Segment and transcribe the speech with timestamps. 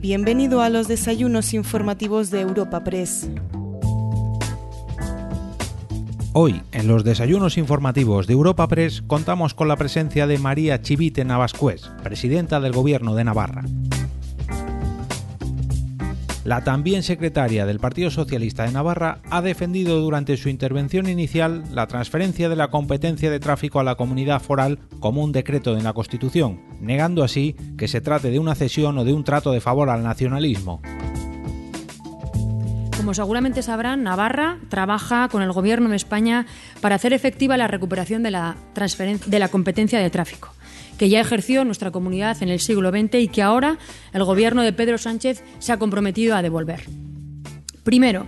[0.00, 3.28] Bienvenido a los desayunos informativos de Europa Press.
[6.32, 11.24] Hoy, en los desayunos informativos de Europa Press, contamos con la presencia de María Chivite
[11.24, 13.64] Navascués, presidenta del Gobierno de Navarra.
[16.48, 21.86] La también secretaria del Partido Socialista de Navarra ha defendido durante su intervención inicial la
[21.86, 25.92] transferencia de la competencia de tráfico a la comunidad foral como un decreto de la
[25.92, 29.90] Constitución, negando así que se trate de una cesión o de un trato de favor
[29.90, 30.80] al nacionalismo.
[32.96, 36.46] Como seguramente sabrán, Navarra trabaja con el Gobierno de España
[36.80, 38.56] para hacer efectiva la recuperación de la,
[39.26, 40.54] de la competencia de tráfico
[40.98, 43.78] que ya ejerció nuestra comunidad en el siglo XX y que ahora
[44.12, 46.82] el Gobierno de Pedro Sánchez se ha comprometido a devolver.
[47.84, 48.26] Primero,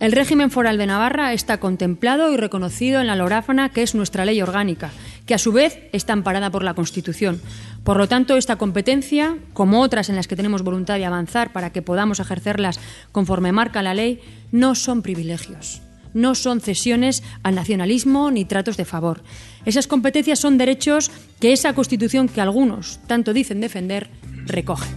[0.00, 4.24] el régimen foral de Navarra está contemplado y reconocido en la Loráfana, que es nuestra
[4.24, 4.90] ley orgánica,
[5.24, 7.40] que a su vez está amparada por la Constitución.
[7.84, 11.70] Por lo tanto, esta competencia, como otras en las que tenemos voluntad de avanzar para
[11.70, 12.80] que podamos ejercerlas
[13.12, 14.20] conforme marca la ley,
[14.52, 15.80] no son privilegios,
[16.14, 19.22] no son cesiones al nacionalismo ni tratos de favor.
[19.66, 24.08] Esas competencias son derechos que esa Constitución que algunos tanto dicen defender
[24.46, 24.88] recoge.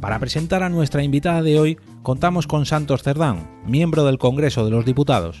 [0.00, 4.72] Para presentar a nuestra invitada de hoy, contamos con Santos Cerdán, miembro del Congreso de
[4.72, 5.40] los Diputados.